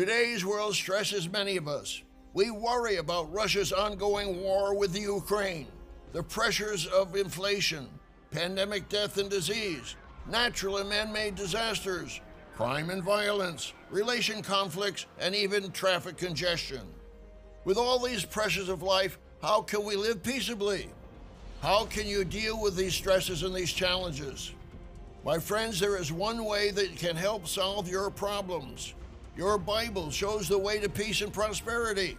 [0.00, 2.00] Today's world stresses many of us.
[2.32, 5.66] We worry about Russia's ongoing war with the Ukraine,
[6.14, 7.86] the pressures of inflation,
[8.30, 12.22] pandemic death and disease, natural and man made disasters,
[12.56, 16.80] crime and violence, relation conflicts, and even traffic congestion.
[17.66, 20.88] With all these pressures of life, how can we live peaceably?
[21.60, 24.54] How can you deal with these stresses and these challenges?
[25.26, 28.94] My friends, there is one way that can help solve your problems.
[29.40, 32.18] Your Bible shows the way to peace and prosperity.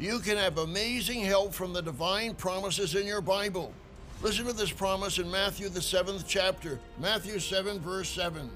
[0.00, 3.72] You can have amazing help from the divine promises in your Bible.
[4.20, 8.50] Listen to this promise in Matthew, the seventh chapter, Matthew 7, verse 7.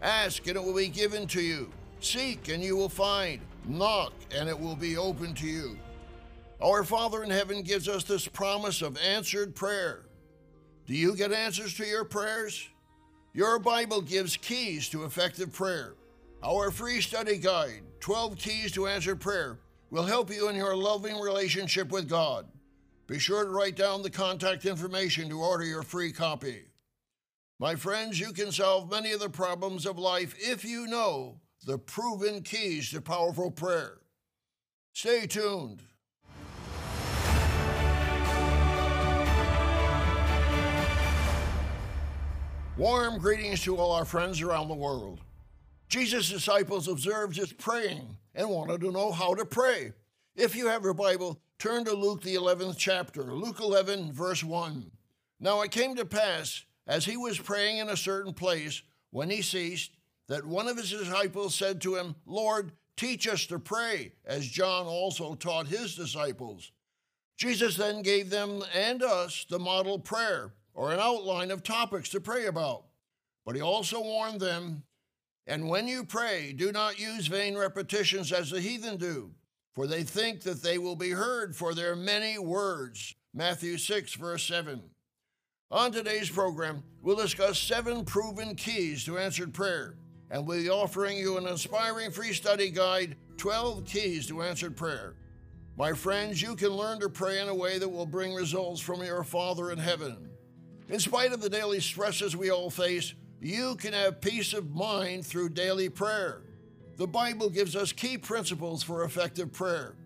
[0.00, 1.70] Ask, and it will be given to you.
[2.00, 3.42] Seek, and you will find.
[3.66, 5.76] Knock, and it will be open to you.
[6.62, 10.00] Our Father in heaven gives us this promise of answered prayer.
[10.86, 12.70] Do you get answers to your prayers?
[13.34, 15.92] Your Bible gives keys to effective prayer.
[16.44, 19.60] Our free study guide, 12 Keys to Answered Prayer,
[19.90, 22.46] will help you in your loving relationship with God.
[23.06, 26.64] Be sure to write down the contact information to order your free copy.
[27.60, 31.78] My friends, you can solve many of the problems of life if you know the
[31.78, 33.98] proven keys to powerful prayer.
[34.94, 35.80] Stay tuned.
[42.76, 45.20] Warm greetings to all our friends around the world.
[45.92, 49.92] Jesus' disciples observed his praying and wanted to know how to pray.
[50.34, 54.90] If you have your Bible, turn to Luke, the 11th chapter, Luke 11, verse 1.
[55.38, 59.42] Now it came to pass, as he was praying in a certain place, when he
[59.42, 59.90] ceased,
[60.28, 64.86] that one of his disciples said to him, Lord, teach us to pray, as John
[64.86, 66.72] also taught his disciples.
[67.36, 72.20] Jesus then gave them and us the model prayer, or an outline of topics to
[72.20, 72.84] pray about.
[73.44, 74.84] But he also warned them
[75.46, 79.32] and when you pray, do not use vain repetitions as the heathen do,
[79.74, 83.14] for they think that they will be heard for their many words.
[83.34, 84.82] Matthew 6, verse 7.
[85.70, 89.96] On today's program, we'll discuss seven proven keys to answered prayer,
[90.30, 95.14] and we'll be offering you an inspiring free study guide 12 Keys to Answered Prayer.
[95.76, 99.02] My friends, you can learn to pray in a way that will bring results from
[99.02, 100.28] your Father in heaven.
[100.88, 105.26] In spite of the daily stresses we all face, you can have peace of mind
[105.26, 106.42] through daily prayer.
[106.96, 109.96] The Bible gives us key principles for effective prayer.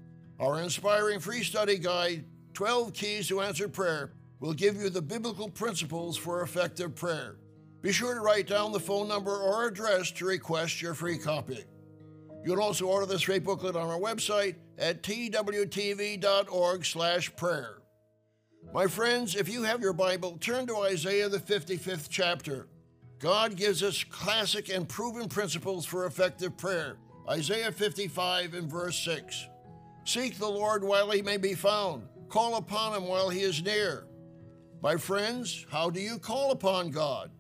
[0.41, 2.25] Our inspiring free study guide,
[2.55, 7.37] 12 Keys to Answered Prayer, will give you the biblical principles for effective prayer.
[7.83, 11.63] Be sure to write down the phone number or address to request your free copy.
[12.43, 17.83] You can also order this free booklet on our website at twtv.org/prayer.
[18.73, 22.69] My friends, if you have your Bible, turn to Isaiah the 55th chapter.
[23.19, 26.99] God gives us classic and proven principles for effective prayer.
[27.29, 29.49] Isaiah 55 and verse 6.
[30.05, 34.07] Seek the Lord while he may be found, call upon him while he is near.
[34.83, 37.31] My friends, how do you call upon God?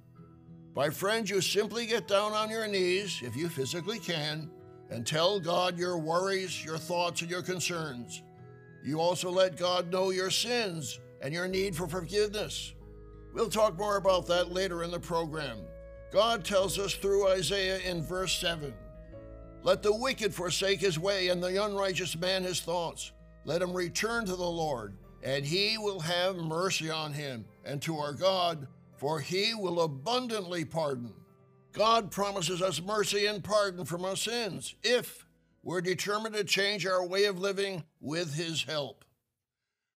[0.75, 4.51] My friends, you simply get down on your knees, if you physically can,
[4.91, 8.23] and tell God your worries, your thoughts, and your concerns.
[8.85, 12.75] You also let God know your sins and your need for forgiveness.
[13.37, 15.59] We'll talk more about that later in the program.
[16.11, 18.73] God tells us through Isaiah in verse 7
[19.63, 23.13] Let the wicked forsake his way, and the unrighteous man his thoughts.
[23.45, 27.99] Let him return to the Lord, and he will have mercy on him, and to
[27.99, 31.13] our God, for he will abundantly pardon.
[31.75, 35.27] God promises us mercy and pardon from our sins if
[35.63, 39.05] we're determined to change our way of living with his help.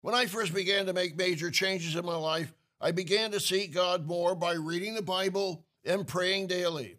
[0.02, 3.74] When I first began to make major changes in my life, I began to seek
[3.74, 6.96] God more by reading the Bible and praying daily.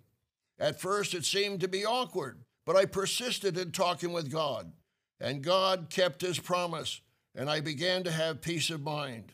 [0.59, 4.71] At first, it seemed to be awkward, but I persisted in talking with God,
[5.19, 7.01] and God kept his promise,
[7.33, 9.31] and I began to have peace of mind.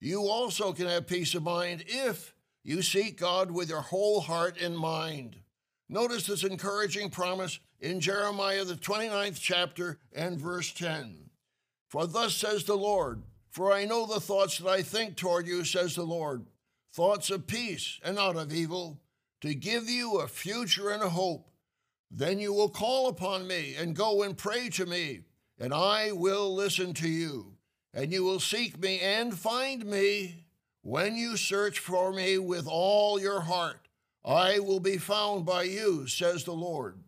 [0.00, 4.60] You also can have peace of mind if you seek God with your whole heart
[4.60, 5.36] and mind.
[5.88, 11.30] Notice this encouraging promise in Jeremiah, the 29th chapter and verse 10.
[11.88, 15.64] For thus says the Lord, for I know the thoughts that I think toward you,
[15.64, 16.46] says the Lord,
[16.92, 19.00] thoughts of peace and not of evil,
[19.40, 21.50] to give you a future and a hope.
[22.10, 25.20] Then you will call upon me and go and pray to me,
[25.58, 27.54] and I will listen to you.
[27.92, 30.46] And you will seek me and find me
[30.82, 33.88] when you search for me with all your heart.
[34.24, 36.98] I will be found by you, says the Lord.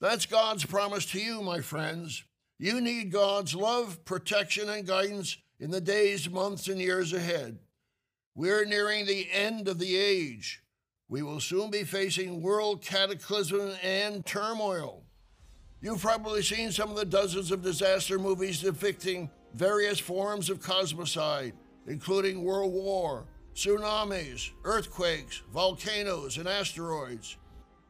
[0.00, 2.24] That's God's promise to you, my friends.
[2.58, 7.56] You need God's love, protection, and guidance in the days, months, and years ahead.
[8.34, 10.60] We're nearing the end of the age.
[11.08, 15.04] We will soon be facing world cataclysm and turmoil.
[15.80, 21.52] You've probably seen some of the dozens of disaster movies depicting various forms of cosmocide,
[21.86, 27.36] including World War, tsunamis, earthquakes, volcanoes, and asteroids.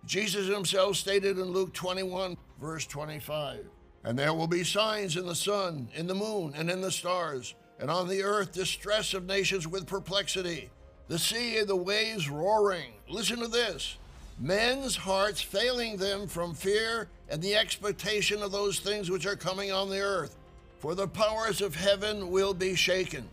[0.05, 3.65] Jesus himself stated in Luke 21, verse 25,
[4.05, 7.55] And there will be signs in the sun, in the moon, and in the stars,
[7.79, 10.71] and on the earth distress of nations with perplexity,
[11.09, 12.93] the sea and the waves roaring.
[13.09, 13.97] Listen to this
[14.39, 19.71] men's hearts failing them from fear and the expectation of those things which are coming
[19.71, 20.37] on the earth,
[20.79, 23.29] for the powers of heaven will be shaken.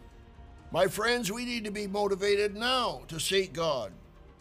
[0.71, 3.91] My friends, we need to be motivated now to seek God.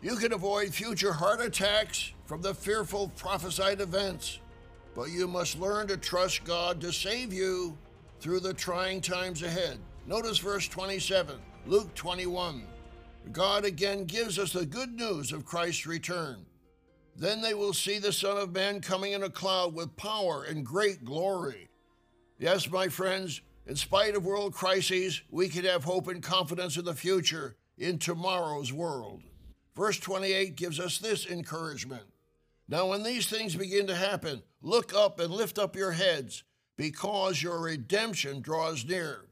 [0.03, 4.39] You can avoid future heart attacks from the fearful prophesied events,
[4.99, 7.79] but you must learn to trust God to save you
[8.19, 9.79] through the trying times ahead.
[10.09, 11.37] Notice verse 27,
[11.67, 12.65] Luke 21.
[13.31, 16.45] God again gives us the good news of Christ's return.
[17.15, 20.67] Then they will see the Son of Man coming in a cloud with power and
[20.67, 21.69] great glory.
[22.41, 26.85] Yes, my friends, in spite of world crises, we can have hope and confidence in
[26.85, 29.23] the future, in tomorrow's world.
[29.77, 32.03] Verse 28 gives us this encouragement.
[32.69, 36.45] Now, when these things begin to happen, look up and lift up your heads,
[36.77, 39.25] because your redemption draws near.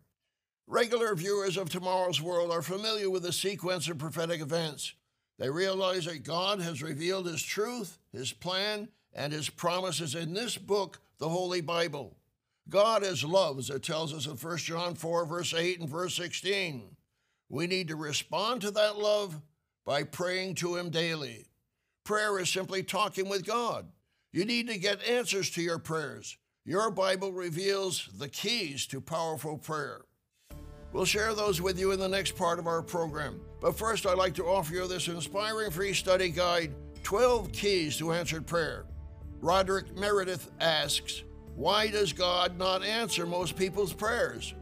[0.66, 4.94] Regular viewers of tomorrow's world are familiar with the sequence of prophetic events.
[5.38, 10.56] They realize that God has revealed His truth, His plan, and His promises in this
[10.56, 12.16] book, the Holy Bible.
[12.68, 16.14] God is love, as it tells us in 1 John 4, verse 8 and verse
[16.16, 16.96] 16.
[17.48, 19.40] We need to respond to that love
[19.84, 21.45] by praying to Him daily.
[22.06, 23.84] Prayer is simply talking with God.
[24.32, 26.38] You need to get answers to your prayers.
[26.64, 30.02] Your Bible reveals the keys to powerful prayer.
[30.92, 33.40] We'll share those with you in the next part of our program.
[33.60, 36.72] But first, I'd like to offer you this inspiring free study guide
[37.02, 38.84] 12 Keys to Answered Prayer.
[39.40, 41.24] Roderick Meredith asks,
[41.56, 44.54] Why does God not answer most people's prayers?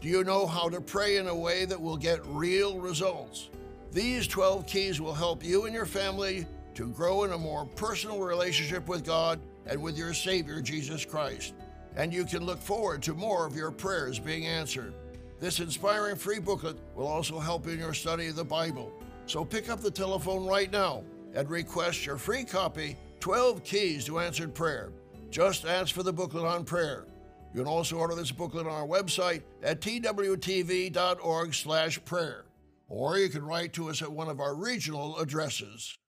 [0.00, 3.48] Do you know how to pray in a way that will get real results?
[3.90, 8.20] These 12 keys will help you and your family to grow in a more personal
[8.20, 11.54] relationship with God and with your Savior, Jesus Christ.
[11.96, 14.94] And you can look forward to more of your prayers being answered.
[15.40, 18.92] This inspiring free booklet will also help in your study of the Bible.
[19.26, 21.02] So pick up the telephone right now
[21.34, 24.92] and request your free copy 12 Keys to Answered Prayer.
[25.30, 27.06] Just ask for the booklet on prayer.
[27.54, 32.44] You can also order this booklet on our website at twtv.org/prayer,
[32.88, 35.98] or you can write to us at one of our regional addresses.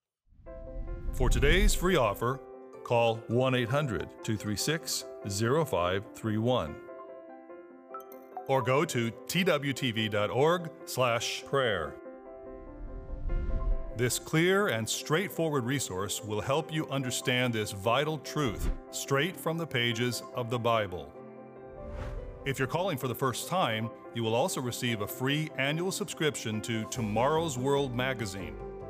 [1.14, 2.40] For today's free offer,
[2.82, 6.74] call 1 800 236 0531
[8.46, 11.94] or go to twtv.org/prayer.
[13.96, 19.66] This clear and straightforward resource will help you understand this vital truth straight from the
[19.66, 21.12] pages of the Bible.
[22.44, 26.60] If you're calling for the first time, you will also receive a free annual subscription
[26.62, 28.56] to Tomorrow's World magazine.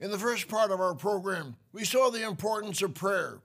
[0.00, 3.42] In the first part of our program, we saw the importance of prayer.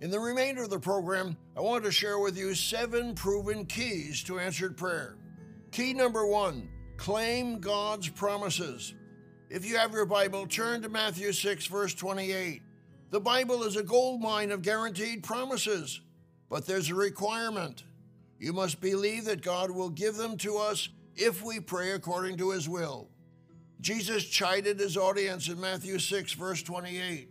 [0.00, 4.22] In the remainder of the program, I want to share with you seven proven keys
[4.22, 5.16] to answered prayer.
[5.70, 8.94] Key number one claim God's promises.
[9.50, 12.62] If you have your Bible, turn to Matthew 6, verse 28.
[13.10, 16.00] The Bible is a gold mine of guaranteed promises,
[16.48, 17.84] but there's a requirement.
[18.38, 22.52] You must believe that God will give them to us if we pray according to
[22.52, 23.10] His will.
[23.80, 27.28] Jesus chided his audience in Matthew 6, verse 28.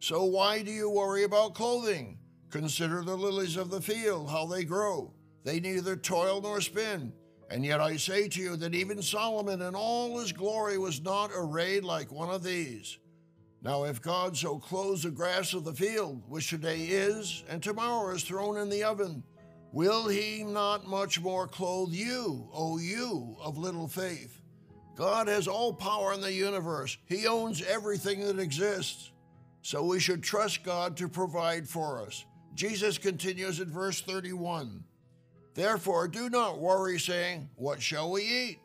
[0.00, 2.18] So why do you worry about clothing?
[2.50, 5.14] Consider the lilies of the field, how they grow.
[5.44, 7.12] They neither toil nor spin.
[7.50, 11.30] And yet I say to you that even Solomon in all his glory was not
[11.34, 12.98] arrayed like one of these.
[13.62, 18.14] Now, if God so clothes the grass of the field, which today is, and tomorrow
[18.14, 19.22] is thrown in the oven,
[19.72, 24.39] will he not much more clothe you, O you of little faith?
[25.00, 29.12] God has all power in the universe, He owns everything that exists.
[29.62, 32.26] So we should trust God to provide for us.
[32.54, 34.84] Jesus continues in verse 31
[35.54, 38.58] Therefore, do not worry, saying, What shall we eat?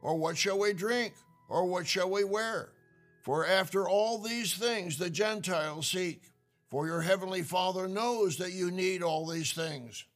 [0.00, 1.12] Or what shall we drink?
[1.50, 2.72] Or what shall we wear?
[3.20, 6.22] For after all these things the Gentiles seek.
[6.70, 10.06] for your heavenly Father knows that you need all these things.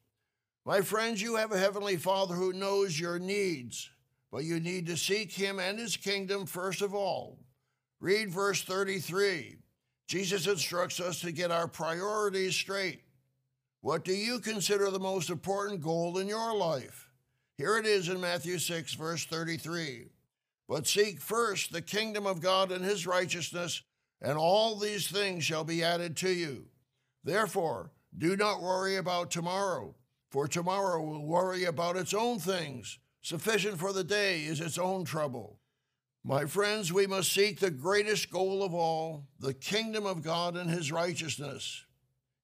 [0.64, 3.90] My friends, you have a heavenly Father who knows your needs,
[4.37, 7.38] but you need to seek him and his kingdom first of all.
[8.00, 9.57] Read verse 33.
[10.09, 13.00] Jesus instructs us to get our priorities straight.
[13.81, 17.09] What do you consider the most important goal in your life?
[17.57, 20.09] Here it is in Matthew 6, verse 33.
[20.69, 23.85] But seek first the kingdom of God and his righteousness,
[24.21, 26.66] and all these things shall be added to you.
[27.25, 29.95] Therefore, do not worry about tomorrow,
[30.31, 32.99] for tomorrow will worry about its own things.
[33.26, 35.59] Sufficient for the day is its own trouble.
[36.23, 40.71] My friends, we must seek the greatest goal of all, the kingdom of God and
[40.71, 41.85] his righteousness.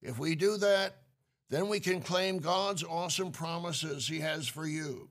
[0.01, 0.97] If we do that,
[1.49, 5.07] then we can claim God's awesome promises he has for you.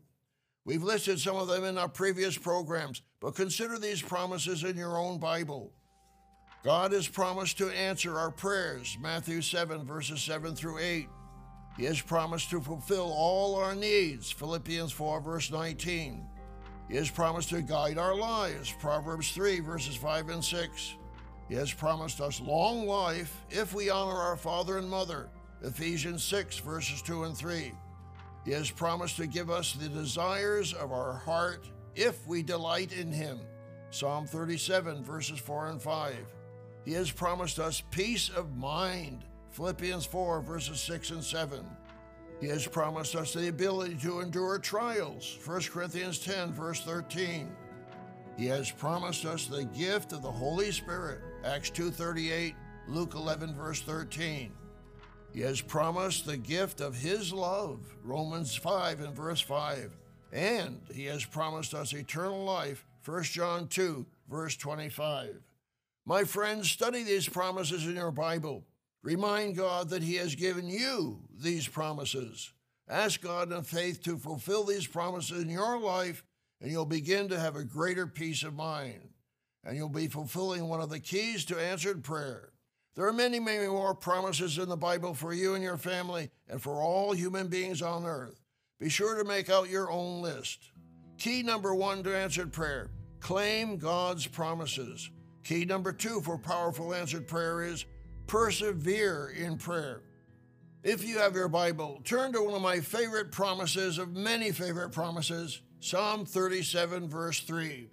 [0.67, 4.99] We've listed some of them in our previous programs, but consider these promises in your
[4.99, 5.73] own Bible.
[6.63, 11.09] God has promised to answer our prayers, Matthew 7, verses 7 through 8.
[11.77, 16.27] He has promised to fulfill all our needs, Philippians 4, verse 19.
[16.89, 20.95] He has promised to guide our lives, Proverbs 3, verses 5 and 6.
[21.49, 25.31] He has promised us long life if we honor our father and mother,
[25.63, 27.73] Ephesians 6, verses 2 and 3.
[28.45, 33.13] He has promised to give us the desires of our heart if we delight in
[33.13, 33.41] Him.
[33.91, 36.17] Psalm 37, verses 4 and 5.
[36.85, 39.25] He has promised us peace of mind.
[39.53, 41.65] Philippians 4, verses 6 and 7.
[42.41, 45.39] He has promised us the ability to endure trials.
[45.45, 47.55] 1 Corinthians 10, verse 13.
[48.37, 51.21] He has promised us the gift of the Holy Spirit.
[51.45, 52.55] Acts 2:38,
[52.89, 54.53] Luke 11 verse 13.
[55.35, 59.97] He has promised the gift of His love, Romans 5 and verse 5.
[60.33, 65.43] And He has promised us eternal life, 1 John 2, verse 25.
[66.07, 68.65] My friends, study these promises in your Bible.
[69.03, 72.53] Remind God that He has given you these promises.
[72.89, 76.25] Ask God in faith to fulfill these promises in your life,
[76.61, 79.11] and you'll begin to have a greater peace of mind.
[79.65, 82.53] And you'll be fulfilling one of the keys to answered prayer.
[82.95, 86.61] There are many, many more promises in the Bible for you and your family and
[86.61, 88.41] for all human beings on earth.
[88.79, 90.73] Be sure to make out your own list.
[91.17, 92.91] Key number one to answered prayer
[93.21, 95.09] claim God's promises.
[95.45, 97.87] Key number two for powerful answered prayer is
[98.33, 100.01] persevere in prayer.
[100.83, 104.91] If you have your Bible, turn to one of my favorite promises of many favorite
[104.91, 107.91] promises, Psalm 37, verse 3.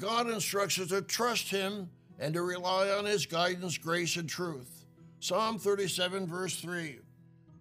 [0.00, 1.88] God instructs us to trust Him
[2.18, 4.84] and to rely on His guidance, grace, and truth.
[5.20, 6.98] Psalm 37, verse 3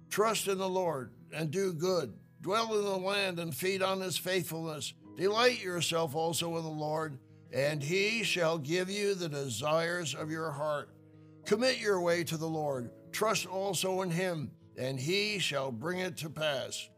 [0.09, 2.13] Trust in the Lord and do good.
[2.41, 4.91] Dwell in the land and feed on His faithfulness.
[5.17, 7.19] Delight yourself also in the Lord,
[7.53, 10.89] and He shall give you the desires of your heart.
[11.45, 12.91] Commit your way to the Lord.
[13.11, 16.89] Trust also in Him, and He shall bring it to pass.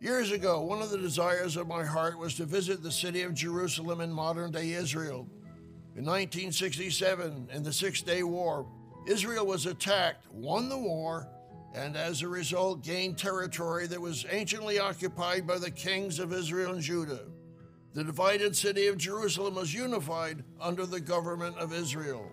[0.00, 3.34] Years ago, one of the desires of my heart was to visit the city of
[3.34, 5.28] Jerusalem in modern day Israel.
[5.94, 8.66] In 1967, in the Six Day War,
[9.06, 11.28] Israel was attacked, won the war,
[11.74, 16.72] and as a result gained territory that was anciently occupied by the kings of Israel
[16.72, 17.26] and Judah.
[17.94, 22.30] The divided city of Jerusalem was unified under the government of Israel.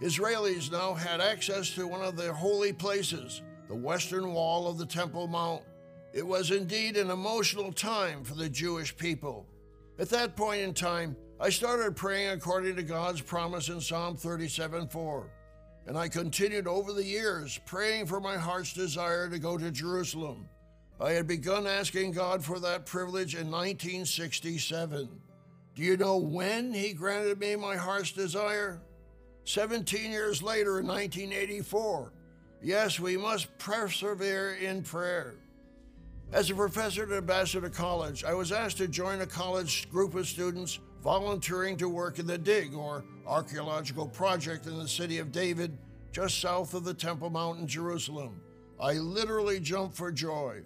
[0.00, 4.86] Israelis now had access to one of their holy places, the western wall of the
[4.86, 5.62] Temple Mount.
[6.14, 9.46] It was indeed an emotional time for the Jewish people.
[9.98, 14.88] At that point in time, I started praying according to God's promise in Psalm 37
[14.88, 15.30] 4.
[15.86, 20.48] And I continued over the years praying for my heart's desire to go to Jerusalem.
[20.98, 25.08] I had begun asking God for that privilege in 1967.
[25.74, 28.80] Do you know when He granted me my heart's desire?
[29.44, 32.12] 17 years later in 1984.
[32.62, 35.34] Yes, we must persevere in prayer.
[36.32, 40.28] As a professor at Ambassador College, I was asked to join a college group of
[40.28, 45.76] students volunteering to work in the dig or archaeological project in the city of David,
[46.12, 48.40] just south of the Temple Mount in Jerusalem.
[48.80, 50.62] I literally jumped for joy.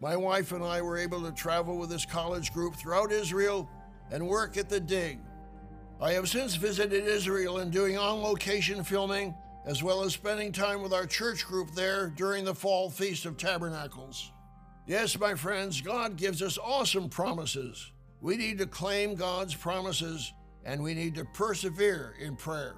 [0.00, 3.68] My wife and I were able to travel with this college group throughout Israel
[4.12, 5.18] and work at the dig.
[6.00, 9.34] I have since visited Israel and doing on location filming,
[9.66, 13.36] as well as spending time with our church group there during the fall Feast of
[13.36, 14.30] Tabernacles.
[14.86, 17.90] Yes, my friends, God gives us awesome promises.
[18.20, 20.32] We need to claim God's promises
[20.64, 22.76] and we need to persevere in prayer.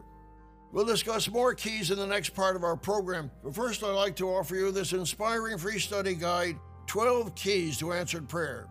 [0.72, 4.16] We'll discuss more keys in the next part of our program, but first I'd like
[4.16, 8.66] to offer you this inspiring free study guide 12 Keys to Answered Prayer.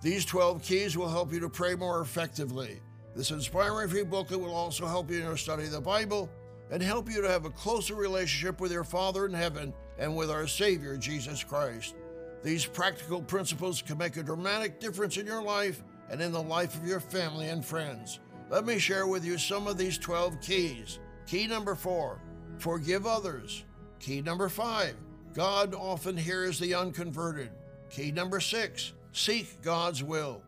[0.00, 2.80] These 12 keys will help you to pray more effectively.
[3.14, 6.30] This inspiring free booklet will also help you in your study of the Bible
[6.70, 10.30] and help you to have a closer relationship with your Father in heaven and with
[10.30, 11.96] our Savior, Jesus Christ.
[12.42, 16.74] These practical principles can make a dramatic difference in your life and in the life
[16.74, 18.20] of your family and friends.
[18.48, 20.98] Let me share with you some of these 12 keys.
[21.26, 22.20] Key number four,
[22.58, 23.64] forgive others.
[23.98, 24.94] Key number five,
[25.34, 27.50] God often hears the unconverted.
[27.90, 30.42] Key number six, seek God's will.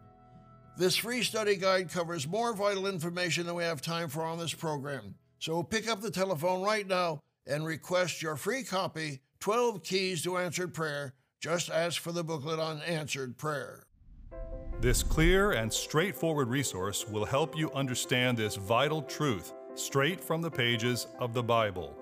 [0.76, 4.54] This free study guide covers more vital information than we have time for on this
[4.54, 5.14] program.
[5.38, 10.38] So pick up the telephone right now and request your free copy 12 Keys to
[10.38, 11.12] Answered Prayer.
[11.40, 13.84] Just ask for the booklet on answered prayer.
[14.80, 20.50] This clear and straightforward resource will help you understand this vital truth straight from the
[20.50, 21.98] pages of the Bible.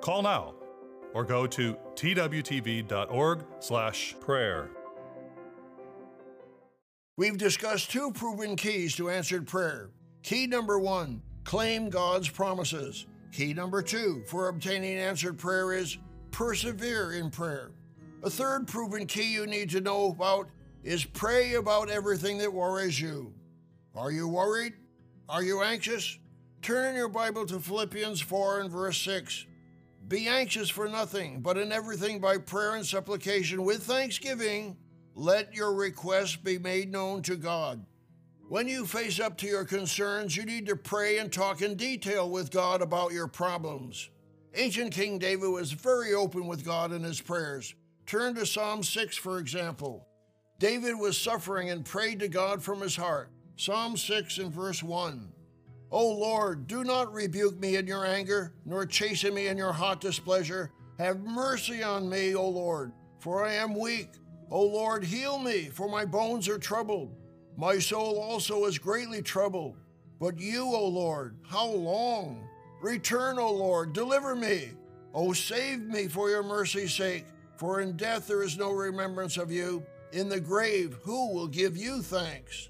[0.00, 0.54] Call now
[1.14, 4.70] or go to twtv.org/prayer.
[7.18, 9.90] We've discussed two proven keys to answered prayer.
[10.22, 13.04] Key number 1, claim God's promises.
[13.32, 15.98] Key number 2 for obtaining answered prayer is
[16.30, 17.72] persevere in prayer.
[18.22, 20.48] A third proven key you need to know about
[20.82, 23.34] is pray about everything that worries you.
[23.94, 24.72] Are you worried?
[25.28, 26.18] Are you anxious?
[26.62, 29.44] Turn in your Bible to Philippians 4 and verse 6.
[30.08, 34.78] Be anxious for nothing, but in everything by prayer and supplication with thanksgiving,
[35.14, 37.84] let your requests be made known to God.
[38.48, 42.28] When you face up to your concerns, you need to pray and talk in detail
[42.28, 44.10] with God about your problems.
[44.54, 47.74] Ancient King David was very open with God in his prayers.
[48.06, 50.06] Turn to Psalm 6, for example.
[50.58, 53.30] David was suffering and prayed to God from his heart.
[53.56, 55.32] Psalm 6 and verse 1.
[55.90, 60.00] O Lord, do not rebuke me in your anger, nor chasten me in your hot
[60.00, 60.70] displeasure.
[60.98, 64.08] Have mercy on me, O Lord, for I am weak.
[64.52, 67.16] O Lord, heal me, for my bones are troubled.
[67.56, 69.78] My soul also is greatly troubled.
[70.20, 72.46] But you, O Lord, how long?
[72.82, 74.72] Return, O Lord, deliver me.
[75.14, 77.24] O save me for your mercy's sake,
[77.56, 79.86] for in death there is no remembrance of you.
[80.12, 82.68] In the grave, who will give you thanks?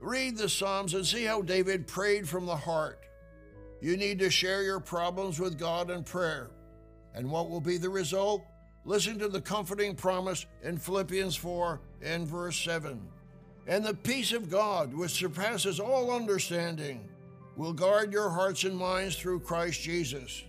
[0.00, 2.98] Read the Psalms and see how David prayed from the heart.
[3.80, 6.50] You need to share your problems with God in prayer.
[7.14, 8.44] And what will be the result?
[8.86, 13.00] Listen to the comforting promise in Philippians 4 and verse 7.
[13.66, 17.08] And the peace of God, which surpasses all understanding,
[17.56, 20.44] will guard your hearts and minds through Christ Jesus.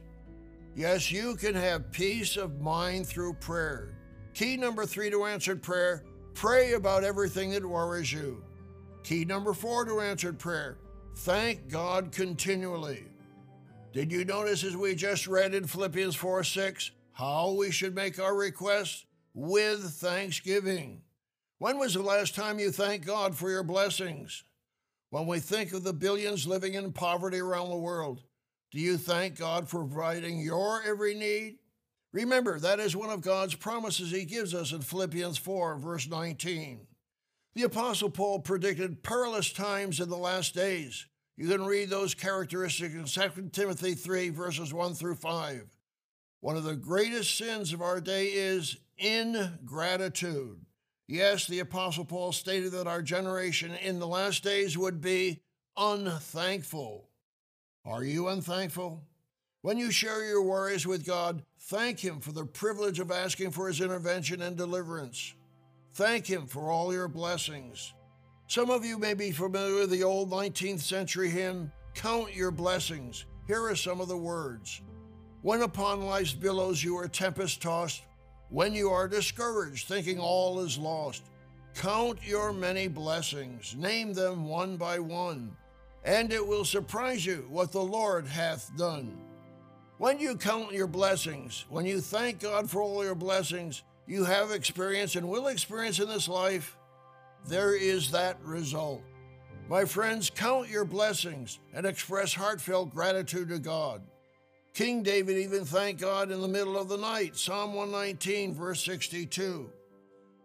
[0.75, 3.97] Yes, you can have peace of mind through prayer.
[4.35, 6.03] Key number three to answered prayer
[6.35, 8.43] pray about everything that worries you.
[9.03, 10.77] Key number four to answered prayer
[11.15, 13.05] thank God continually.
[13.91, 18.19] Did you notice as we just read in Philippians 4 6 how we should make
[18.19, 19.03] our requests?
[19.33, 21.01] With thanksgiving.
[21.57, 24.43] When was the last time you thanked God for your blessings?
[25.09, 28.21] When we think of the billions living in poverty around the world,
[28.71, 31.57] do you thank God for providing your every need?
[32.13, 36.85] Remember, that is one of God's promises He gives us in Philippians 4, verse 19.
[37.55, 41.07] The Apostle Paul predicted perilous times in the last days.
[41.35, 45.76] You can read those characteristics in 2 Timothy 3, verses 1 through 5.
[46.39, 50.59] One of the greatest sins of our day is ingratitude.
[51.07, 55.41] Yes, the Apostle Paul stated that our generation in the last days would be
[55.75, 57.09] unthankful.
[57.85, 59.03] Are you unthankful?
[59.61, 63.67] When you share your worries with God, thank Him for the privilege of asking for
[63.67, 65.33] His intervention and deliverance.
[65.93, 67.93] Thank Him for all your blessings.
[68.47, 73.25] Some of you may be familiar with the old 19th century hymn, Count Your Blessings.
[73.47, 74.81] Here are some of the words
[75.47, 78.01] When upon life's billows you are tempest tossed,
[78.49, 81.23] when you are discouraged, thinking all is lost,
[81.73, 85.55] count your many blessings, name them one by one,
[86.03, 89.17] and it will surprise you what the Lord hath done.
[89.99, 94.51] When you count your blessings, when you thank God for all your blessings, you have
[94.51, 96.75] experienced and will experience in this life,
[97.45, 99.01] there is that result.
[99.69, 104.01] My friends, count your blessings and express heartfelt gratitude to God.
[104.77, 107.35] King David even thanked God in the middle of the night.
[107.35, 109.71] Psalm 119, verse 62.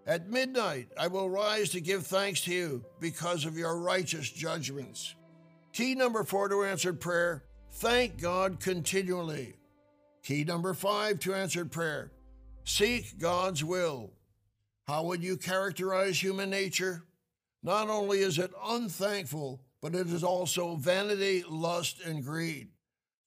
[0.06, 5.14] At midnight I will rise to give thanks to you because of your righteous judgments.
[5.74, 9.52] Key number four to answered prayer thank God continually.
[10.22, 12.10] Key number five to answered prayer
[12.64, 14.12] Seek God's will.
[14.86, 17.02] How would you characterize human nature?
[17.62, 22.71] Not only is it unthankful, but it is also vanity, lust, and greed.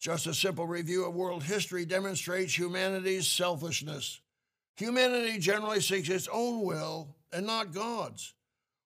[0.06, 4.22] Just a simple review of world history demonstrates humanity's selfishness.
[4.76, 8.36] Humanity generally seeks its own will and not God's.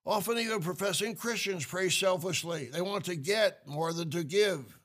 [0.05, 2.69] Often, even professing Christians pray selfishly.
[2.71, 4.79] They want to get more than to give.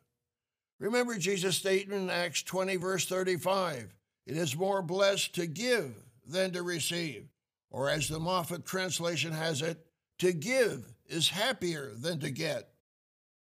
[0.80, 3.94] Remember Jesus' statement in Acts 20, verse 35
[4.26, 5.94] It is more blessed to give
[6.26, 7.28] than to receive.
[7.70, 9.86] Or as the Moffatt translation has it,
[10.18, 12.73] to give is happier than to get.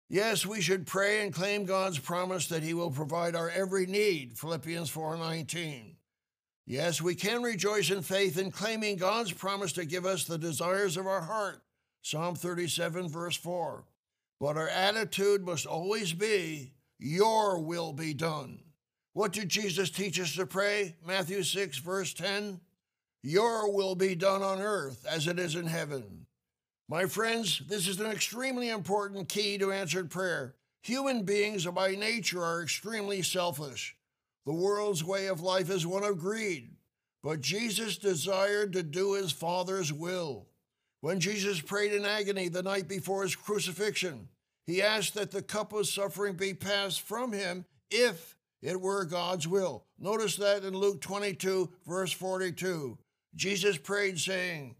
[0.09, 4.37] Yes, we should pray and claim God's promise that he will provide our every need,
[4.37, 5.97] Philippians 4:19.
[6.65, 10.95] Yes, we can rejoice in faith in claiming God's promise to give us the desires
[10.95, 11.61] of our heart,
[12.01, 13.85] Psalm 37 verse 4.
[14.39, 18.59] But our attitude must always be, your will be done.
[19.13, 20.95] What did Jesus teach us to pray?
[21.05, 22.61] Matthew 6 verse 10.
[23.23, 26.27] Your will be done on earth as it is in heaven.
[26.89, 30.55] My friends, this is an extremely important key to answered prayer.
[30.83, 33.97] Human beings by nature are extremely selfish.
[34.45, 36.69] The world's way of life is one of greed,
[37.21, 40.47] but Jesus desired to do his Father's will.
[41.01, 44.29] When Jesus prayed in agony the night before his crucifixion,
[44.65, 49.45] he asked that the cup of suffering be passed from him if it were God's
[49.45, 49.83] will.
[49.99, 52.97] Notice that in Luke 22, verse 42.
[53.35, 54.75] Jesus prayed, saying,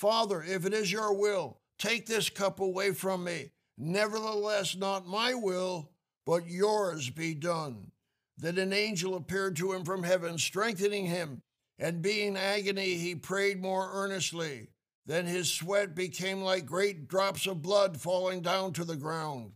[0.00, 3.50] Father, if it is your will, take this cup away from me.
[3.76, 5.90] Nevertheless, not my will,
[6.24, 7.90] but yours be done.
[8.38, 11.42] Then an angel appeared to him from heaven, strengthening him,
[11.78, 14.68] and being in agony, he prayed more earnestly.
[15.04, 19.52] Then his sweat became like great drops of blood falling down to the ground.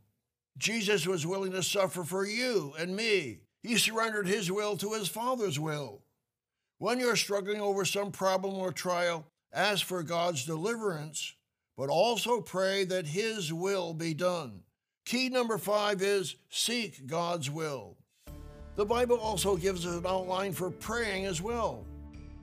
[0.58, 3.38] Jesus was willing to suffer for you and me.
[3.62, 6.02] He surrendered his will to his Father's will.
[6.76, 11.34] When you're struggling over some problem or trial, ask for God's deliverance,
[11.76, 14.60] but also pray that His will be done.
[15.04, 17.96] Key number five is seek God's will.
[18.76, 21.84] The Bible also gives us an outline for praying as well.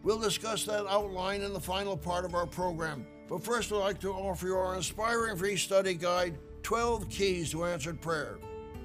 [0.04, 3.06] We'll discuss that outline in the final part of our program.
[3.28, 7.66] But first, I'd like to offer you our inspiring free study guide 12 Keys to
[7.66, 8.38] Answered Prayer.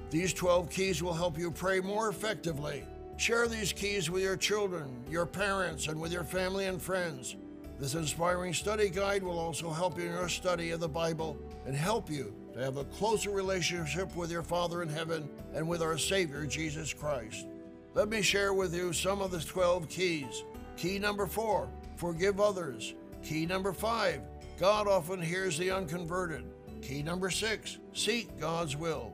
[0.09, 2.83] These 12 keys will help you pray more effectively.
[3.17, 7.35] Share these keys with your children, your parents, and with your family and friends.
[7.79, 11.37] This inspiring study guide will also help you in your study of the Bible
[11.67, 15.83] and help you to have a closer relationship with your Father in heaven and with
[15.83, 17.45] our Savior, Jesus Christ.
[17.93, 20.43] Let me share with you some of the 12 keys.
[20.75, 22.95] Key number four, forgive others.
[23.23, 24.21] Key number five,
[24.59, 26.45] God often hears the unconverted.
[26.81, 29.13] Key number six, seek God's will.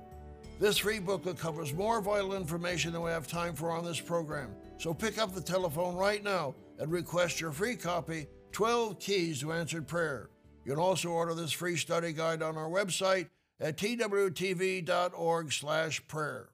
[0.58, 4.56] This free booklet covers more vital information than we have time for on this program.
[4.78, 9.52] So pick up the telephone right now and request your free copy 12 Keys to
[9.52, 10.30] Answered Prayer.
[10.64, 13.28] You can also order this free study guide on our website
[13.60, 16.50] at twtv.org/prayer.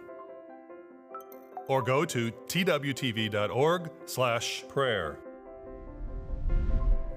[1.68, 5.18] or go to twtv.org/prayer.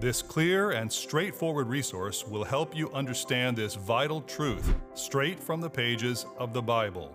[0.01, 5.71] This clear and straightforward resource will help you understand this vital truth straight from the
[5.71, 7.15] pages of the Bible.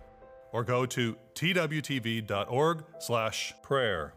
[0.53, 4.13] or go to twtv.org/prayer.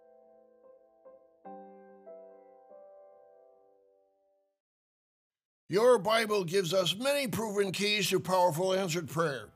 [5.70, 9.48] Your Bible gives us many proven keys to powerful answered prayer.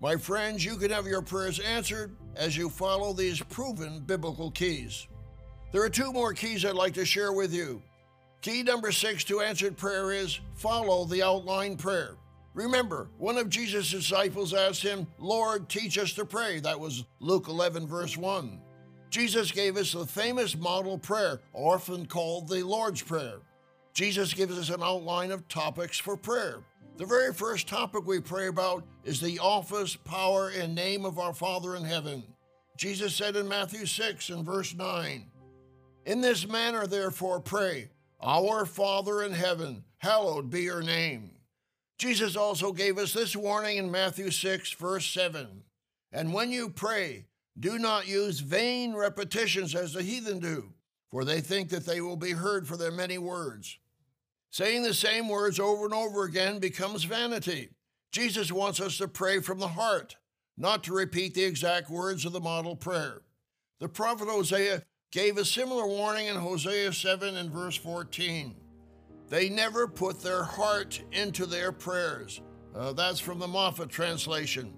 [0.00, 5.08] My friends, you can have your prayers answered as you follow these proven biblical keys.
[5.72, 7.82] There are two more keys I'd like to share with you.
[8.42, 12.16] Key number six to answered prayer is follow the outline prayer.
[12.56, 16.58] Remember, one of Jesus' disciples asked him, Lord, teach us to pray.
[16.58, 18.58] That was Luke 11, verse 1.
[19.10, 23.40] Jesus gave us the famous model prayer, often called the Lord's Prayer.
[23.92, 26.60] Jesus gives us an outline of topics for prayer.
[26.96, 31.34] The very first topic we pray about is the office, power, and name of our
[31.34, 32.22] Father in heaven.
[32.78, 35.26] Jesus said in Matthew 6 and verse 9,
[36.06, 37.90] In this manner, therefore, pray,
[38.22, 41.35] Our Father in heaven, hallowed be your name.
[41.98, 45.62] Jesus also gave us this warning in Matthew 6, verse 7
[46.12, 47.24] And when you pray,
[47.58, 50.74] do not use vain repetitions as the heathen do,
[51.10, 53.78] for they think that they will be heard for their many words.
[54.50, 57.70] Saying the same words over and over again becomes vanity.
[58.12, 60.16] Jesus wants us to pray from the heart,
[60.56, 63.22] not to repeat the exact words of the model prayer.
[63.80, 64.82] The prophet Hosea
[65.12, 68.54] gave a similar warning in Hosea 7 and verse 14.
[69.28, 72.40] They never put their heart into their prayers.
[72.74, 74.72] Uh, that's from the Moffatt translation.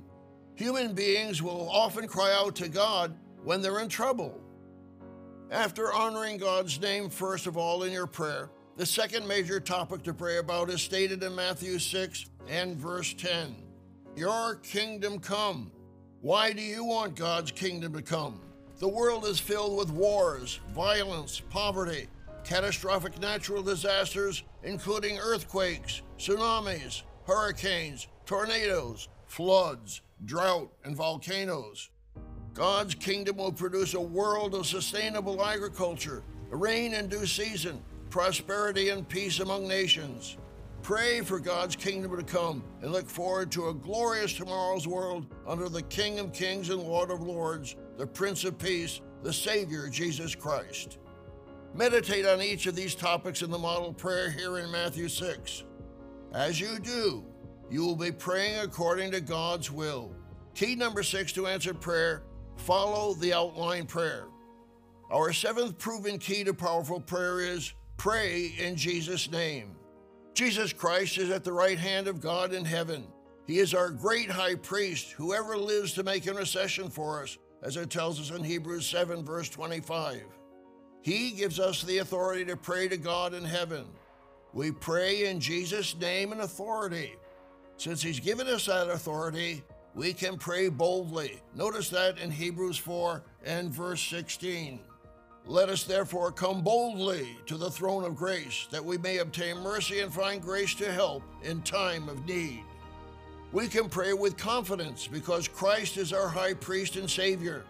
[0.54, 4.40] Human beings will often cry out to God when they're in trouble.
[5.50, 10.14] After honoring God's name first of all in your prayer, the second major topic to
[10.14, 13.56] pray about is stated in Matthew 6 and verse 10.
[14.16, 15.72] Your kingdom come.
[16.20, 18.40] Why do you want God's kingdom to come?
[18.78, 22.08] The world is filled with wars, violence, poverty,
[22.48, 31.90] catastrophic natural disasters, including earthquakes, tsunamis, hurricanes, tornadoes, floods, drought, and volcanoes.
[32.54, 39.06] God's kingdom will produce a world of sustainable agriculture, rain in due season, prosperity and
[39.06, 40.38] peace among nations.
[40.80, 45.68] Pray for God's kingdom to come and look forward to a glorious tomorrow's world under
[45.68, 50.34] the King of Kings and Lord of Lords, the Prince of Peace, the Savior, Jesus
[50.34, 50.96] Christ.
[51.74, 55.64] Meditate on each of these topics in the model prayer here in Matthew 6.
[56.32, 57.24] As you do,
[57.70, 60.14] you will be praying according to God's will.
[60.54, 62.22] Key number six to answer prayer
[62.56, 64.26] follow the outline prayer.
[65.10, 69.76] Our seventh proven key to powerful prayer is pray in Jesus' name.
[70.34, 73.06] Jesus Christ is at the right hand of God in heaven.
[73.46, 77.90] He is our great high priest, whoever lives to make intercession for us, as it
[77.90, 80.22] tells us in Hebrews 7, verse 25.
[81.02, 83.86] He gives us the authority to pray to God in heaven.
[84.52, 87.14] We pray in Jesus' name and authority.
[87.76, 89.62] Since He's given us that authority,
[89.94, 91.40] we can pray boldly.
[91.54, 94.80] Notice that in Hebrews 4 and verse 16.
[95.46, 100.00] Let us therefore come boldly to the throne of grace, that we may obtain mercy
[100.00, 102.64] and find grace to help in time of need.
[103.50, 107.64] We can pray with confidence because Christ is our high priest and Savior.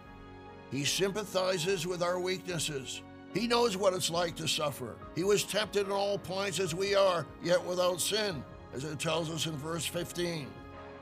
[0.71, 3.01] He sympathizes with our weaknesses.
[3.33, 4.95] He knows what it's like to suffer.
[5.15, 9.29] He was tempted in all points as we are, yet without sin, as it tells
[9.29, 10.47] us in verse 15.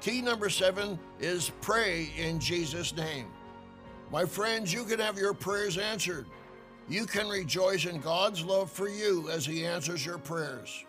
[0.01, 3.27] Key number seven is pray in Jesus' name.
[4.11, 6.25] My friends, you can have your prayers answered.
[6.89, 10.85] You can rejoice in God's love for you as He answers your prayers.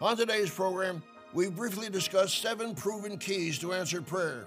[0.00, 4.46] On today's program, we briefly discussed seven proven keys to answered prayer.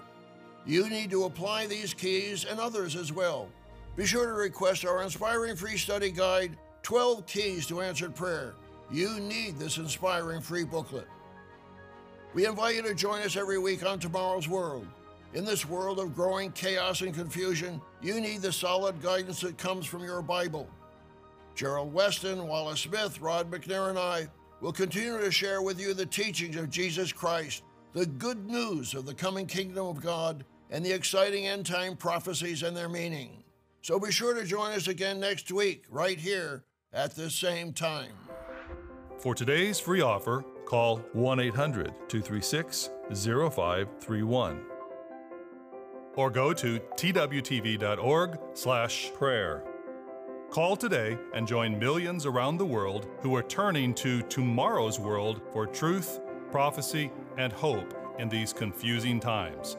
[0.66, 3.48] You need to apply these keys and others as well.
[3.98, 8.54] Be sure to request our inspiring free study guide, 12 Keys to Answered Prayer.
[8.92, 11.08] You need this inspiring free booklet.
[12.32, 14.86] We invite you to join us every week on Tomorrow's World.
[15.34, 19.84] In this world of growing chaos and confusion, you need the solid guidance that comes
[19.84, 20.68] from your Bible.
[21.56, 24.28] Gerald Weston, Wallace Smith, Rod McNair, and I
[24.60, 29.06] will continue to share with you the teachings of Jesus Christ, the good news of
[29.06, 33.42] the coming kingdom of God, and the exciting end time prophecies and their meaning.
[33.88, 38.12] So be sure to join us again next week, right here at the same time.
[39.16, 44.60] For today's free offer, call 1 800 236 0531
[46.16, 49.64] or go to twtv.org/prayer.
[50.50, 55.66] Call today and join millions around the world who are turning to tomorrow's world for
[55.66, 56.20] truth,
[56.50, 59.78] prophecy, and hope in these confusing times.